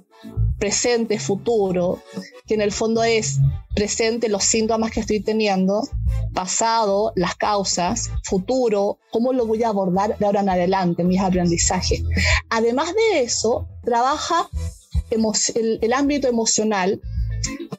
[0.59, 2.03] presente, futuro,
[2.47, 3.39] que en el fondo es
[3.75, 5.89] presente los síntomas que estoy teniendo,
[6.35, 12.03] pasado, las causas, futuro, cómo lo voy a abordar de ahora en adelante mis aprendizajes.
[12.51, 14.49] Además de eso, trabaja
[15.11, 17.01] el, ámbito emocional,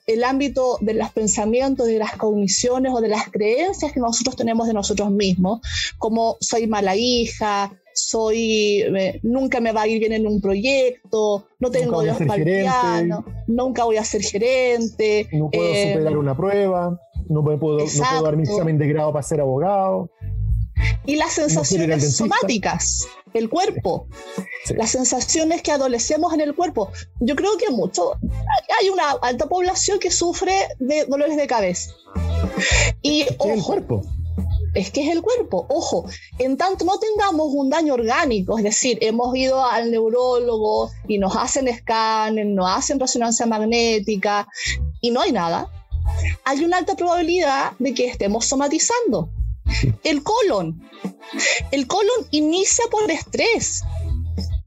[0.08, 4.68] el ámbito de los pensamientos, de las cogniciones o de las creencias que nosotros tenemos
[4.68, 5.62] de nosotros mismos,
[5.98, 8.84] como soy mala hija, soy
[9.24, 13.84] nunca me va a ir bien en un proyecto, no tengo Dios para piano, nunca
[13.84, 18.38] voy a ser gerente, no puedo eh, superar una prueba, no puedo, no puedo dar
[18.38, 20.10] mi examen de grado para ser abogado.
[21.06, 24.08] Y las sensaciones somáticas, el cuerpo,
[24.76, 26.92] las sensaciones que adolecemos en el cuerpo.
[27.20, 28.14] Yo creo que mucho,
[28.82, 31.92] hay una alta población que sufre de dolores de cabeza.
[33.02, 34.04] Y el cuerpo
[34.74, 35.66] es que es el cuerpo.
[35.70, 36.06] Ojo,
[36.40, 41.36] en tanto no tengamos un daño orgánico, es decir, hemos ido al neurólogo y nos
[41.36, 44.48] hacen escáner, nos hacen resonancia magnética
[45.02, 45.70] y no hay nada,
[46.44, 49.30] hay una alta probabilidad de que estemos somatizando.
[50.04, 50.82] El colon.
[51.72, 53.84] El colon inicia por estrés.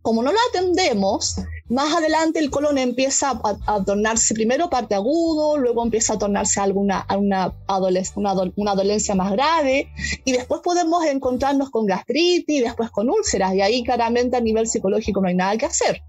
[0.02, 1.36] Como no lo atendemos,
[1.68, 7.06] más adelante el colon empieza a, tornarse primero parte agudo, luego empieza a tornarse alguna,
[7.18, 7.54] una,
[8.16, 9.88] una, dolencia más grave
[10.24, 15.22] y después podemos encontrarnos con gastritis después con úlceras y ahí claramente a nivel psicológico
[15.22, 16.02] no hay nada que hacer.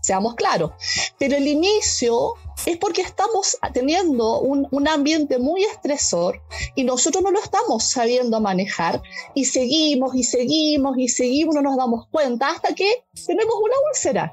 [0.00, 0.72] Seamos claros.
[1.18, 2.34] Pero el inicio
[2.66, 6.40] es porque estamos teniendo un, ambiente muy estresor
[6.74, 9.02] y nosotros no lo estamos sabiendo manejar
[9.34, 14.32] y seguimos y seguimos y seguimos, no nos damos cuenta hasta que tenemos una úlcera.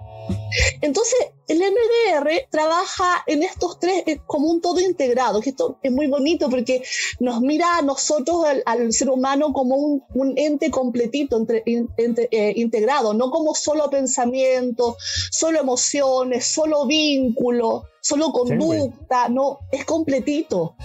[0.82, 1.16] Entonces,
[1.48, 6.08] el MDR trabaja en estos tres eh, como un todo integrado, que esto es muy
[6.08, 6.84] bonito porque
[7.20, 13.30] nos mira a nosotros, al, ser humano, como un, ente completito, entre, eh, integrado, no
[13.30, 14.98] como solo pensamiento,
[15.30, 20.76] solo emociones, solo vínculo, solo conducta, no, es completito.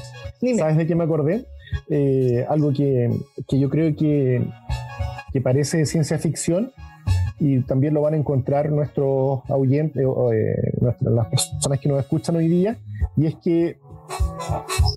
[0.57, 1.45] ¿Sabes de qué me acordé?
[1.91, 3.11] Eh, algo que,
[3.47, 4.43] que, yo creo que,
[5.31, 6.73] que parece ciencia ficción,
[7.39, 12.49] y también lo van a encontrar nuestros oyentes, eh, las personas que nos escuchan hoy
[12.49, 12.79] día,
[13.19, 13.77] y es que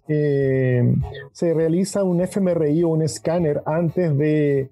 [0.08, 0.96] eh,
[1.34, 4.70] se realiza un fMRI o un escáner antes de,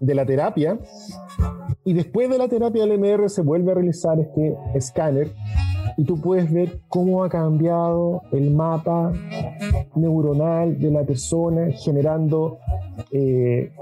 [0.00, 0.78] de, la terapia,
[1.88, 5.30] y después de la terapia del MR se vuelve a realizar este escáner
[5.96, 9.10] y tú puedes ver cómo ha cambiado el mapa
[9.94, 12.58] neuronal de la persona generando
[13.10, 13.72] eh,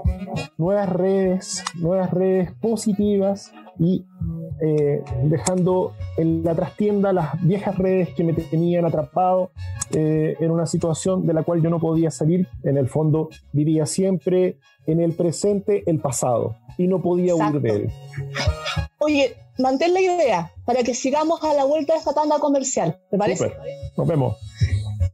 [0.57, 4.05] nuevas redes, nuevas redes positivas y
[4.59, 9.51] eh, dejando en la trastienda las viejas redes que me tenían atrapado
[9.91, 12.47] eh, en una situación de la cual yo no podía salir.
[12.63, 17.69] En el fondo vivía siempre en el presente el pasado y no podía huir de
[17.69, 17.91] él.
[18.99, 22.99] Oye, mantén la idea para que sigamos a la vuelta de esta tanda comercial.
[23.11, 23.51] ¿Te parece?
[23.95, 24.37] Nos vemos.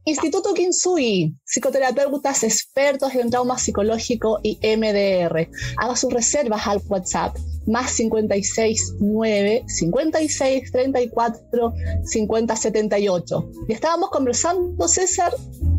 [0.06, 5.48] Instituto Kinsui, psicoterapeutas expertos en trauma psicológico y MDR.
[5.78, 11.72] Haga sus reservas al WhatsApp más 56 9 56 34
[12.04, 13.50] 50 78.
[13.68, 15.32] Y estábamos conversando, César,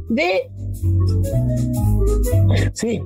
[0.09, 0.49] de.
[2.73, 3.01] Sí,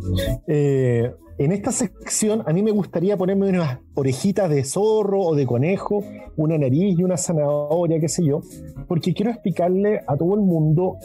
[0.47, 5.45] eh, en esta sección a mí me gustaría ponerme unas orejitas de zorro o de
[5.45, 6.03] conejo,
[6.35, 8.41] una nariz y una zanahoria, qué sé yo,
[8.87, 10.97] porque quiero explicarle a todo el mundo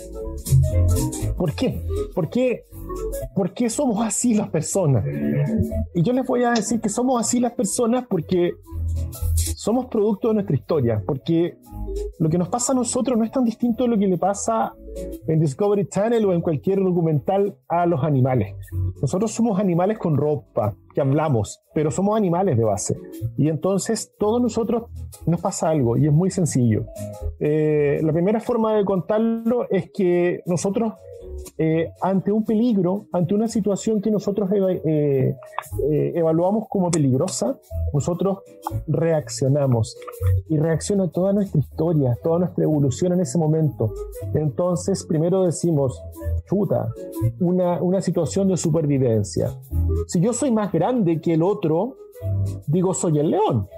[1.36, 1.80] por qué.
[2.14, 2.64] ¿Por qué?
[3.34, 5.04] ¿Por qué somos así las personas?
[5.94, 8.54] Y yo les voy a decir que somos así las personas porque
[9.34, 11.56] somos producto de nuestra historia, porque
[12.18, 14.74] lo que nos pasa a nosotros no es tan distinto de lo que le pasa
[15.26, 18.54] en Discovery Channel o en cualquier documental a los animales.
[19.00, 22.96] Nosotros somos animales con ropa, que hablamos, pero somos animales de base.
[23.36, 24.84] Y entonces todos nosotros
[25.26, 26.84] nos pasa algo y es muy sencillo.
[27.40, 30.94] Eh, la primera forma de contarlo es que nosotros
[31.58, 35.36] eh, ante un peligro, ante una situación que nosotros eh,
[35.90, 37.58] eh, evaluamos como peligrosa,
[37.92, 38.38] nosotros
[38.86, 39.96] reaccionamos
[40.48, 43.92] y reacciona toda nuestra historia, toda nuestra evolución en ese momento.
[44.34, 46.02] Entonces, primero decimos,
[46.46, 46.88] chuta,
[47.40, 49.50] una, una situación de supervivencia.
[50.06, 51.96] Si yo soy más grande que el otro,
[52.66, 53.68] digo soy el león.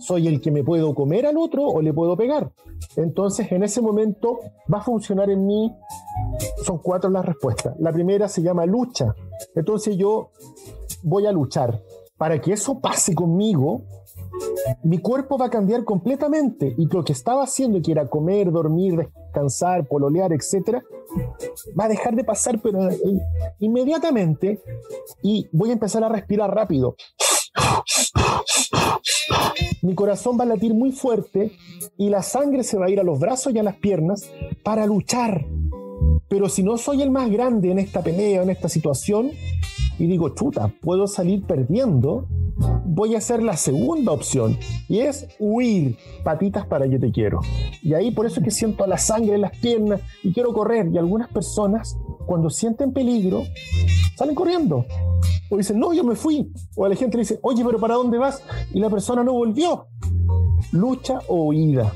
[0.00, 2.50] Soy el que me puedo comer al otro o le puedo pegar.
[2.96, 4.38] Entonces, en ese momento
[4.72, 5.74] va a funcionar en mí.
[6.64, 7.74] Son cuatro las respuestas.
[7.78, 9.14] La primera se llama lucha.
[9.54, 10.30] Entonces yo
[11.02, 11.82] voy a luchar.
[12.16, 13.82] Para que eso pase conmigo,
[14.82, 19.08] mi cuerpo va a cambiar completamente y lo que estaba haciendo, que era comer, dormir,
[19.14, 20.82] descansar, pololear, etcétera,
[21.78, 22.88] va a dejar de pasar, pero
[23.60, 24.60] inmediatamente
[25.22, 26.96] y voy a empezar a respirar rápido
[29.82, 31.52] mi corazón va a latir muy fuerte
[31.96, 34.28] y la sangre se va a ir a los brazos y a las piernas
[34.62, 35.46] para luchar.
[36.28, 39.30] Pero si no soy el más grande en esta pelea, en esta situación,
[39.98, 42.26] y digo, chuta, puedo salir perdiendo,
[42.84, 47.40] voy a hacer la segunda opción y es huir, patitas para que te quiero.
[47.82, 50.88] Y ahí por eso es que siento la sangre en las piernas y quiero correr.
[50.92, 51.96] Y algunas personas,
[52.28, 53.44] cuando sienten peligro,
[54.14, 54.84] salen corriendo.
[55.50, 56.52] O dicen, no, yo me fui.
[56.76, 58.42] O a la gente le dice, oye, pero ¿para dónde vas?
[58.72, 59.88] Y la persona no volvió.
[60.72, 61.90] Lucha o huida.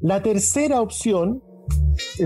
[0.00, 1.42] La tercera opción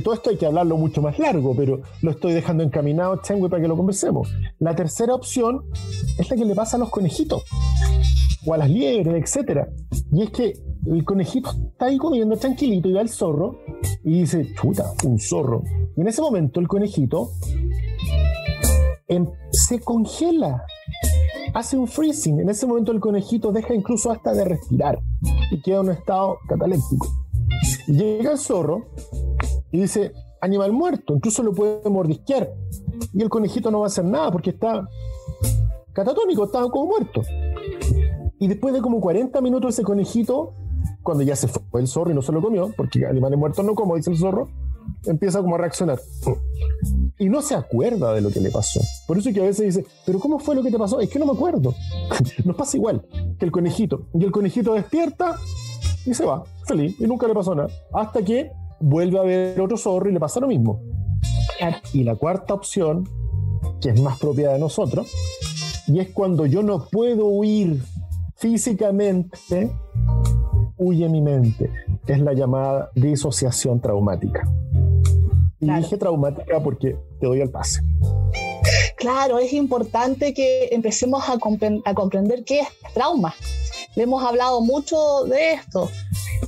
[0.02, 3.62] todo esto hay que hablarlo mucho más largo, pero lo estoy dejando encaminado, Chengui, para
[3.62, 4.32] que lo conversemos.
[4.58, 5.64] La tercera opción
[6.18, 7.42] es la que le pasa a los conejitos,
[8.46, 9.68] o a las liebres, etc.
[10.12, 10.54] Y es que
[10.86, 13.58] el conejito está ahí comiendo tranquilito y va al zorro
[14.04, 15.62] y dice, chuta, un zorro.
[15.96, 17.30] Y en ese momento el conejito
[19.08, 20.64] em, se congela,
[21.54, 22.40] hace un freezing.
[22.40, 25.00] En ese momento el conejito deja incluso hasta de respirar
[25.50, 27.08] y queda en un estado cataléptico.
[27.86, 28.86] Llega el zorro
[29.72, 32.50] y dice, animal muerto, incluso lo puede mordisquear.
[33.12, 34.88] Y el conejito no va a hacer nada porque está
[35.92, 37.22] catatónico, está como muerto.
[38.38, 40.54] Y después de como 40 minutos ese conejito,
[41.10, 43.74] cuando ya se fue el zorro y no se lo comió, porque animales muertos no
[43.74, 44.48] como, dice el zorro,
[45.06, 45.98] empieza como a reaccionar.
[47.18, 48.78] Y no se acuerda de lo que le pasó.
[49.08, 51.00] Por eso es que a veces dice, pero ¿cómo fue lo que te pasó?
[51.00, 51.74] Es que no me acuerdo.
[52.44, 53.04] Nos pasa igual
[53.40, 54.06] que el conejito.
[54.14, 55.34] Y el conejito despierta
[56.06, 57.70] y se va, feliz, y nunca le pasó nada.
[57.92, 60.80] Hasta que vuelve a ver otro zorro y le pasa lo mismo.
[61.92, 63.08] Y la cuarta opción,
[63.80, 65.08] que es más propia de nosotros,
[65.88, 67.82] y es cuando yo no puedo huir
[68.36, 69.72] físicamente,
[70.80, 71.70] huye mi mente.
[72.06, 74.48] Es la llamada disociación traumática.
[75.60, 77.82] Y dije traumática porque te doy el pase.
[78.96, 81.34] Claro, es importante que empecemos a,
[81.84, 83.34] a comprender qué es trauma.
[83.94, 85.88] Le hemos hablado mucho de esto.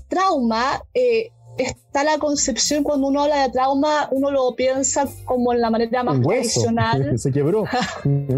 [0.08, 5.60] Trauma eh, está la concepción cuando uno habla de trauma, uno lo piensa como en
[5.60, 7.18] la manera más tradicional.
[7.18, 7.64] Se quebró.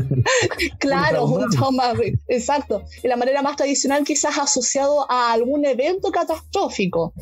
[0.78, 1.92] claro, un trauma,
[2.28, 2.82] exacto.
[3.02, 7.12] En la manera más tradicional quizás asociado a algún evento catastrófico.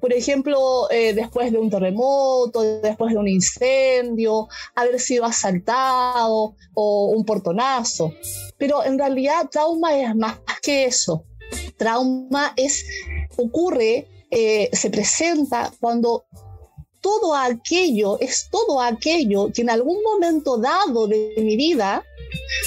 [0.00, 7.06] Por ejemplo, eh, después de un terremoto, después de un incendio, haber sido asaltado o
[7.08, 8.14] un portonazo.
[8.56, 11.24] Pero en realidad trauma es más que eso.
[11.76, 12.86] Trauma es,
[13.36, 16.24] ocurre eh, se presenta cuando
[17.00, 22.04] todo aquello es todo aquello que en algún momento dado de mi vida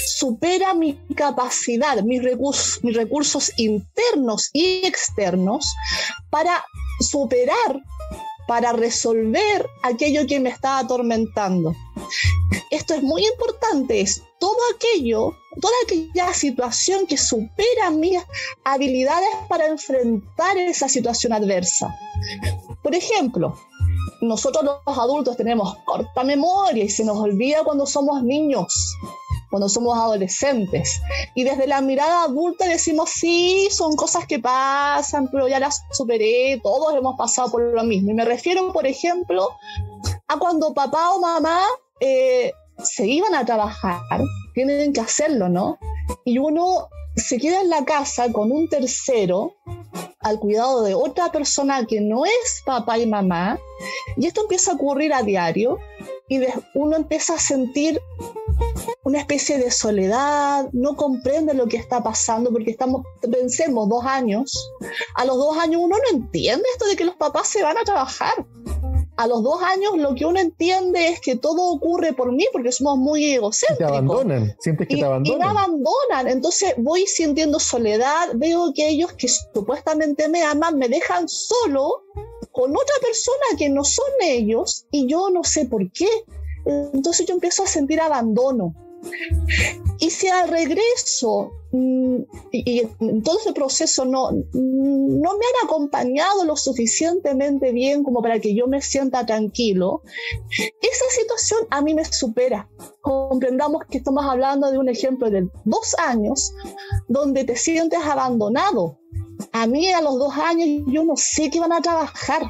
[0.06, 5.72] supera mi capacidad, mis recursos, mis recursos internos y externos
[6.30, 6.64] para
[7.00, 7.80] superar,
[8.46, 11.74] para resolver aquello que me está atormentando.
[12.70, 18.20] Esto es muy importante, es todo aquello toda aquella situación que supera mis
[18.64, 21.94] habilidades para enfrentar esa situación adversa.
[22.82, 23.58] Por ejemplo,
[24.20, 28.96] nosotros los adultos tenemos corta memoria y se nos olvida cuando somos niños,
[29.50, 31.00] cuando somos adolescentes.
[31.34, 36.60] Y desde la mirada adulta decimos, sí, son cosas que pasan, pero ya las superé,
[36.62, 38.10] todos hemos pasado por lo mismo.
[38.10, 39.50] Y me refiero, por ejemplo,
[40.28, 41.60] a cuando papá o mamá
[42.00, 44.00] eh, se iban a trabajar
[44.54, 45.78] tienen que hacerlo, ¿no?
[46.24, 49.54] Y uno se queda en la casa con un tercero
[50.20, 53.58] al cuidado de otra persona que no es papá y mamá,
[54.16, 55.78] y esto empieza a ocurrir a diario,
[56.28, 56.40] y
[56.74, 58.00] uno empieza a sentir
[59.02, 64.70] una especie de soledad, no comprende lo que está pasando, porque estamos, pensemos, dos años,
[65.14, 67.84] a los dos años uno no entiende esto de que los papás se van a
[67.84, 68.32] trabajar
[69.16, 72.72] a los dos años lo que uno entiende es que todo ocurre por mí porque
[72.72, 73.78] somos muy egocéntricos.
[73.78, 75.40] te abandonan, sientes que te abandonan.
[75.40, 80.88] Y me abandonan, entonces voy sintiendo soledad, veo que ellos que supuestamente me aman me
[80.88, 82.04] dejan solo
[82.52, 86.08] con otra persona que no son ellos y yo no sé por qué.
[86.66, 88.74] Entonces yo empiezo a sentir abandono.
[89.98, 92.16] Y si al regreso mm,
[92.52, 94.42] y, en todo ese proceso no, no
[95.32, 100.02] me han acompañado lo suficientemente bien como para que yo me sienta tranquilo,
[100.50, 102.68] esa situación a mí me supera.
[103.00, 106.52] Comprendamos que estamos hablando de un ejemplo de dos años
[107.08, 108.98] donde te sientes abandonado.
[109.52, 112.42] A mí a los dos años yo no sé que van a trabajar.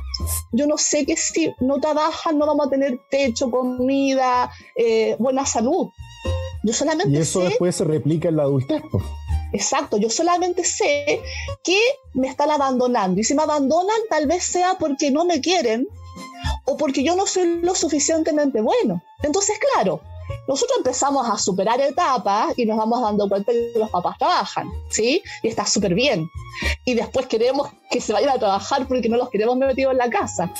[0.53, 5.47] Yo no sé que si no trabajan no vamos a tener techo, comida, eh, buena
[5.47, 5.88] salud.
[6.64, 8.83] Yo solamente y eso después se replica en la adultez.
[9.52, 11.21] Exacto, yo solamente sé
[11.62, 11.79] que
[12.15, 13.21] me están abandonando.
[13.21, 15.87] Y si me abandonan, tal vez sea porque no me quieren
[16.65, 19.02] o porque yo no soy lo suficientemente bueno.
[19.23, 20.00] Entonces, claro,
[20.48, 24.69] nosotros empezamos a superar etapas y nos vamos dando cuenta de que los papás trabajan,
[24.88, 25.23] ¿sí?
[25.42, 26.27] Y está súper bien.
[26.87, 30.08] Y después queremos que se vayan a trabajar porque no los queremos metidos en la
[30.10, 30.50] casa.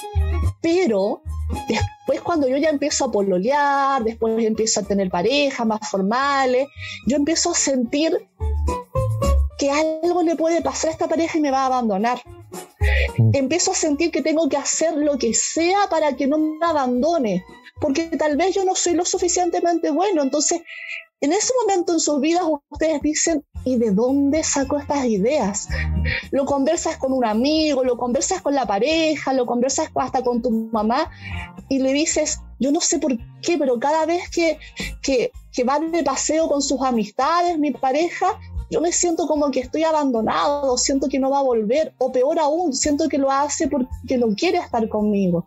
[0.64, 1.20] Pero
[1.68, 6.68] después cuando yo ya empiezo a pololear, después empiezo a tener parejas más formales,
[7.06, 8.26] yo empiezo a sentir
[9.58, 12.18] que algo le puede pasar a esta pareja y me va a abandonar.
[13.18, 13.30] Mm.
[13.34, 17.44] Empiezo a sentir que tengo que hacer lo que sea para que no me abandone,
[17.78, 20.22] porque tal vez yo no soy lo suficientemente bueno.
[20.22, 20.62] Entonces,
[21.20, 25.68] en ese momento en sus vidas ustedes dicen, ¿y de dónde saco estas ideas?
[26.30, 30.50] Lo conversas con un amigo, lo conversas con la pareja, lo conversas hasta con tu
[30.50, 31.10] mamá
[31.68, 34.58] y le dices, yo no sé por qué, pero cada vez que,
[35.02, 38.38] que, que van de paseo con sus amistades, mi pareja,
[38.70, 42.38] yo me siento como que estoy abandonado, siento que no va a volver, o peor
[42.38, 45.46] aún, siento que lo hace porque no quiere estar conmigo.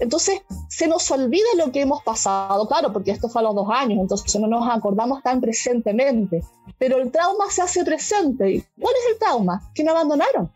[0.00, 3.68] Entonces, se nos olvida lo que hemos pasado, claro, porque esto fue a los dos
[3.70, 6.42] años, entonces no nos acordamos tan presentemente,
[6.78, 8.64] pero el trauma se hace presente.
[8.80, 9.70] ¿Cuál es el trauma?
[9.74, 10.52] Que me abandonaron.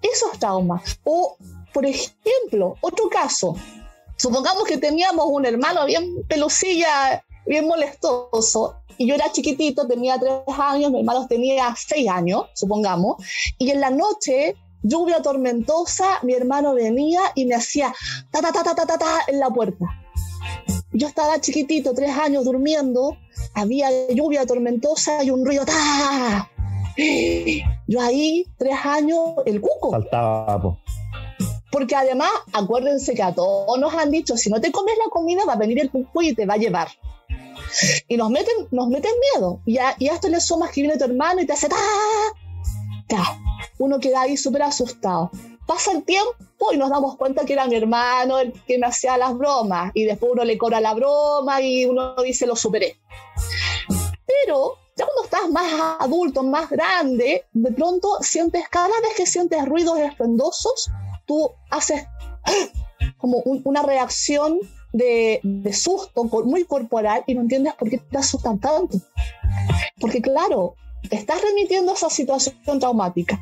[0.00, 0.98] Esos traumas.
[1.04, 1.36] O,
[1.72, 3.56] por ejemplo, otro caso,
[4.16, 10.42] supongamos que teníamos un hermano bien pelusilla, bien molestoso, y yo era chiquitito, tenía tres
[10.58, 13.16] años, mi hermano tenía seis años, supongamos,
[13.56, 17.94] y en la noche, lluvia tormentosa, mi hermano venía y me hacía
[18.30, 19.86] ta ta ta ta ta ta, ta en la puerta.
[20.92, 23.16] Yo estaba chiquitito, tres años durmiendo,
[23.54, 26.50] había lluvia tormentosa y un ruido ta.
[27.86, 29.92] Yo ahí, tres años, el cuco.
[29.92, 30.78] Faltaba,
[31.70, 35.44] Porque además, acuérdense que a todos nos han dicho, si no te comes la comida,
[35.46, 36.88] va a venir el cuco y te va a llevar.
[38.08, 39.60] Y nos meten, nos meten miedo.
[39.64, 41.76] Y a, y esto le sumas que viene tu hermano y te hace ¡ta!
[43.08, 43.38] ¡ta!
[43.80, 45.30] Uno queda ahí súper asustado.
[45.66, 49.16] Pasa el tiempo y nos damos cuenta que era mi hermano el que me hacía
[49.16, 49.90] las bromas.
[49.94, 52.98] Y después uno le cobra la broma y uno dice lo superé.
[54.26, 59.64] Pero ya cuando estás más adulto, más grande, de pronto sientes, cada vez que sientes
[59.64, 60.90] ruidos estruendosos,
[61.24, 62.04] tú haces
[63.16, 64.58] como una reacción
[64.92, 65.40] de,
[65.72, 68.98] susto muy corporal y no entiendes por qué te asustan tanto.
[69.98, 70.74] Porque claro,
[71.10, 73.40] estás remitiendo a esa situación traumática.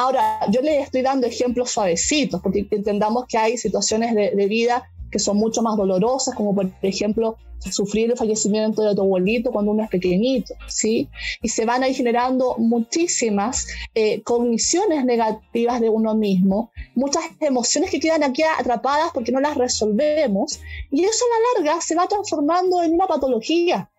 [0.00, 4.90] Ahora, yo les estoy dando ejemplos suavecitos, porque entendamos que hay situaciones de, de vida
[5.10, 7.36] que son mucho más dolorosas, como por ejemplo
[7.70, 11.10] sufrir el fallecimiento de tu abuelito cuando uno es pequeñito, ¿sí?
[11.42, 18.00] Y se van ahí generando muchísimas eh, cogniciones negativas de uno mismo, muchas emociones que
[18.00, 22.82] quedan aquí atrapadas porque no las resolvemos, y eso a la larga se va transformando
[22.82, 23.90] en una patología.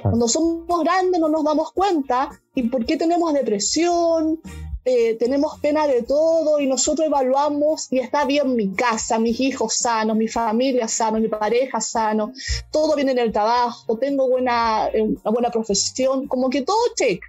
[0.00, 4.40] Cuando somos grandes no nos damos cuenta y por qué tenemos depresión,
[4.88, 9.74] eh, tenemos pena de todo y nosotros evaluamos y está bien mi casa, mis hijos
[9.74, 12.32] sanos, mi familia sano, mi pareja sano,
[12.70, 17.20] todo viene en el trabajo, tengo buena, eh, una buena profesión, como que todo check,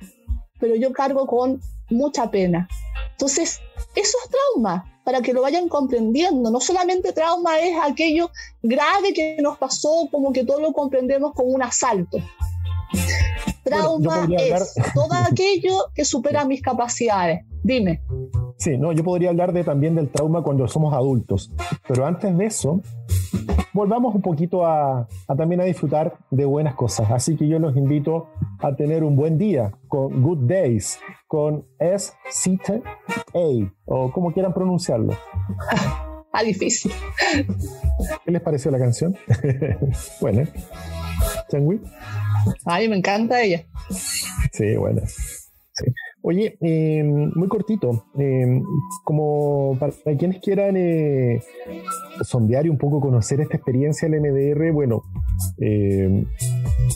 [0.60, 2.70] pero yo cargo con mucha pena.
[3.14, 3.60] Entonces,
[3.96, 6.52] eso es trauma, para que lo vayan comprendiendo.
[6.52, 8.30] No solamente trauma es aquello
[8.62, 12.20] grave que nos pasó, como que todo lo comprendemos como un asalto.
[13.68, 17.46] Trauma es todo aquello que supera mis capacidades.
[17.64, 18.02] Dime.
[18.58, 21.52] Sí, no, yo podría hablar de, también del trauma cuando somos adultos,
[21.88, 22.82] pero antes de eso,
[23.72, 25.08] volvamos un poquito a,
[25.38, 27.12] también a disfrutar de buenas cosas.
[27.12, 32.14] Así que yo los invito a tener un buen día con Good Days, con s
[32.30, 35.14] c t a o como quieran pronunciarlo.
[36.34, 36.92] ah, difícil.
[38.26, 39.16] ¿Qué les pareció la canción?
[40.22, 40.44] bueno,
[41.50, 41.80] ¿Changui?
[42.66, 43.66] Ay, me encanta ella.
[44.52, 45.02] Sí, bueno.
[46.24, 48.62] Oye, em, muy cortito, em,
[49.04, 51.42] como para, quienes quieran eh,
[52.22, 55.04] sondear y un poco conocer esta experiencia del MDR, bueno,
[55.60, 56.26] em,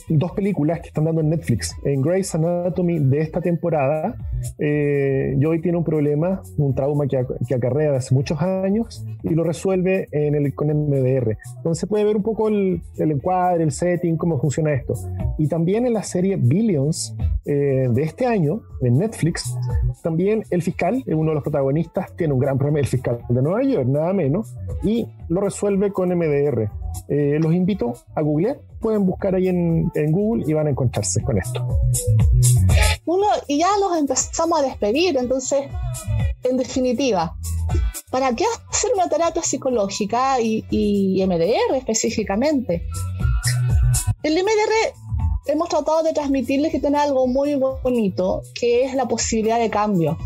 [0.10, 1.76] dos películas que están dando en Netflix.
[1.84, 4.16] En Grey's Anatomy de esta temporada,
[4.60, 9.30] eh, Joey tiene un problema, un trauma que, que, acarrea de hace muchos años y
[9.34, 11.38] lo resuelve en el, con MDR.
[11.58, 14.94] Entonces puede ver un poco el, el encuadre, el setting, cómo funciona esto.
[15.38, 17.16] Y también en la serie Billions
[17.46, 19.56] eh, de este año, en Netflix,
[20.04, 23.64] también el fiscal, uno de los protagonistas, tiene un gran problema, el fiscal de Nueva
[23.64, 26.70] York, nada menos, y lo resuelve con MDR.
[27.08, 31.38] Eh, los invito a googlear, pueden buscar ahí en, Google y van a encontrarse con
[31.38, 31.66] esto.
[33.06, 35.62] Uno, y ya nos empezamos a despedir, entonces,
[36.44, 37.34] en definitiva,
[38.12, 42.86] ¿para qué hacer una terapia psicológica y, y MDR específicamente?
[44.24, 44.94] El MDR
[45.46, 50.18] hemos tratado de transmitirles que tiene algo muy bonito, que es la posibilidad de cambio.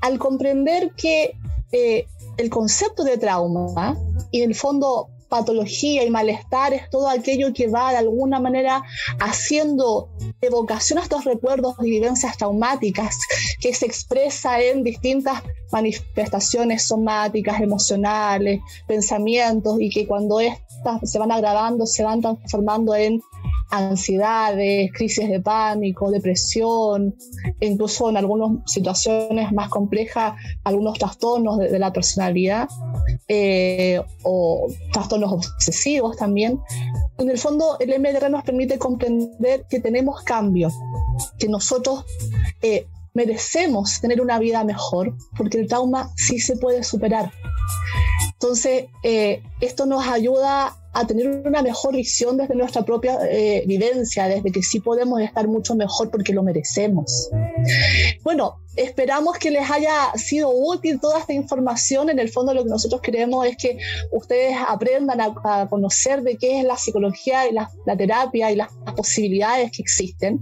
[0.00, 1.36] Al comprender que
[1.72, 3.96] eh, el concepto de trauma
[4.30, 8.82] y en el fondo patología y malestar es todo aquello que va de alguna manera
[9.18, 10.08] haciendo
[10.40, 13.18] evocación a estos recuerdos y vivencias traumáticas
[13.60, 21.32] que se expresa en distintas manifestaciones somáticas, emocionales, pensamientos y que cuando estas se van
[21.32, 23.20] agravando se van transformando en
[23.70, 27.14] ansiedades, crisis de pánico, depresión,
[27.60, 32.68] incluso en algunas situaciones más complejas, algunos trastornos de, la personalidad
[33.28, 36.60] eh, o trastornos obsesivos también.
[37.18, 40.74] En el fondo, el MDR nos permite comprender que tenemos cambios,
[41.38, 42.04] que nosotros
[42.62, 42.86] eh,
[43.16, 47.32] merecemos tener una vida mejor, porque el trauma sí se puede superar.
[48.34, 54.28] Entonces, eh, esto nos ayuda a tener una mejor visión desde nuestra propia eh, vivencia,
[54.28, 57.30] desde que sí podemos estar mucho mejor porque lo merecemos.
[58.22, 62.10] Bueno, Esperamos que les haya sido útil toda esta información.
[62.10, 63.78] En el fondo lo que nosotros queremos es que
[64.10, 69.70] ustedes aprendan a, conocer de qué es la psicología y la, terapia y las, posibilidades
[69.72, 70.40] que existen.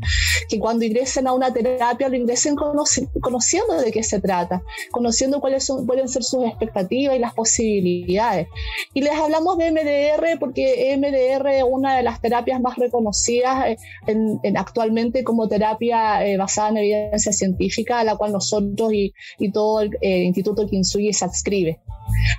[0.49, 5.65] Que cuando ingresen a una terapia lo ingresen conociendo de qué se trata, conociendo cuáles
[5.65, 8.49] son, pueden ser sus expectativas y las posibilidades.
[8.93, 13.77] Y les hablamos de MDR porque MDR es una de las terapias más reconocidas eh,
[14.07, 19.13] en, actualmente como terapia eh, basada en evidencia científica, a la cual nosotros y,
[19.53, 21.81] todo el eh, Instituto Kinsugi se adscribe.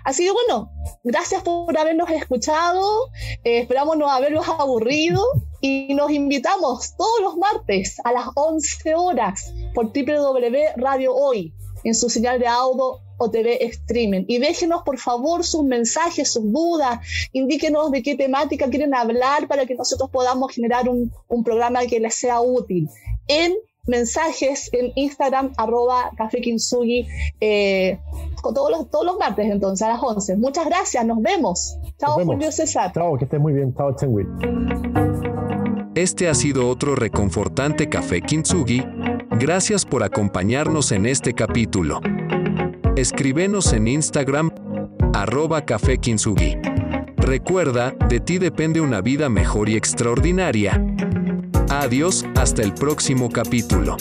[0.03, 0.71] Así que bueno,
[1.03, 3.09] gracias por habernos escuchado,
[3.43, 5.21] eh, esperamos no haberlos aburrido
[5.61, 11.95] y nos invitamos todos los martes a las 11 horas por www Radio Hoy en
[11.95, 14.25] su señal de audio o TV streaming.
[14.27, 16.99] Y déjenos por favor sus mensajes, sus dudas,
[17.31, 21.99] indíquenos de qué temática quieren hablar para que nosotros podamos generar un, un programa que
[21.99, 22.89] les sea útil
[23.27, 23.53] en
[23.87, 26.41] mensajes en Instagram, arroba Café
[27.41, 27.99] eh,
[28.41, 30.37] con todos los, todos los martes entonces a las 11.
[30.37, 31.77] Muchas gracias, nos vemos.
[31.99, 32.91] Chao, Julio César.
[32.93, 33.73] Chao, que estés muy bien.
[33.75, 34.25] Chao, Chenwi.
[35.95, 38.83] Este ha sido otro reconfortante Café Kintsugi.
[39.39, 42.01] Gracias por acompañarnos en este capítulo.
[42.95, 44.51] Escríbenos en Instagram,
[45.13, 46.57] arroba Café Kintsugi.
[47.17, 50.81] Recuerda, de ti depende una vida mejor y extraordinaria.
[51.77, 53.97] Adiós, hasta el próximo capítulo.